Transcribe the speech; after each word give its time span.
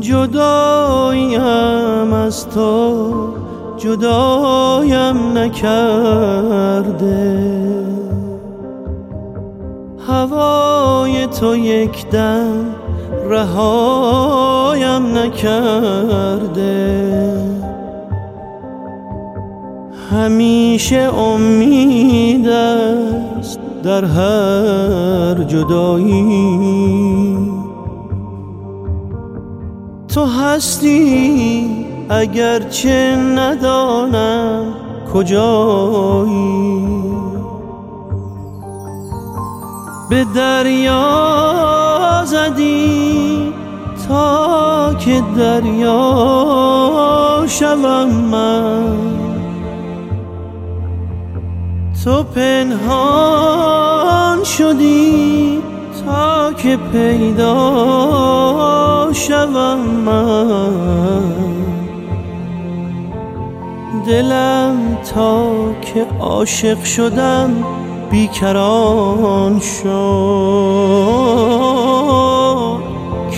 جداییم 0.00 1.40
از 2.12 2.48
تو 2.48 3.12
جدایم 3.76 5.38
نکرده. 5.38 6.86
هوای 10.08 11.26
تو 11.26 11.56
یک 11.56 12.10
دم 12.10 12.74
رهایم 13.28 15.18
نکرده. 15.18 16.96
همیشه 20.12 20.96
امید 20.96 22.48
است 22.48 23.60
در 23.82 24.04
هر 24.04 25.34
جدایی. 25.44 27.35
تو 30.16 30.24
هستی 30.24 31.86
اگرچه 32.10 33.16
ندانم 33.16 34.74
کجایی. 35.14 36.86
به 40.10 40.26
دریا 40.34 42.24
زدی 42.24 43.52
تا 44.08 44.94
که 44.94 45.22
دریا 45.38 46.24
شوم 47.46 48.10
من. 48.10 48.96
تو 52.04 52.22
پنهان 52.22 53.64
شدی 54.44 55.58
تا 56.06 56.52
که 56.52 56.78
پیدا 56.92 58.45
شوم 59.28 59.78
من. 59.78 60.72
دلم 64.06 64.98
تا 65.14 65.46
که 65.80 66.06
عاشق 66.20 66.84
شدم 66.84 67.64
بیکران 68.10 69.60
شد. 69.60 69.86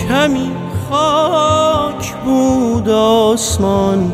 کمی 0.09 0.51
خاک 0.89 2.13
بود 2.25 2.89
آسمان 2.89 4.13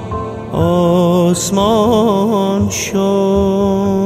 آسمان 1.33 2.69
شد. 2.69 4.04